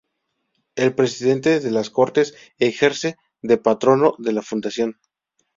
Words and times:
El 0.73 0.95
presidente 0.95 1.59
de 1.59 1.69
las 1.69 1.91
Cortes 1.91 2.33
ejerce 2.57 3.17
de 3.43 3.59
patrono 3.59 4.15
de 4.17 4.33
la 4.33 4.41
fundación. 4.41 4.97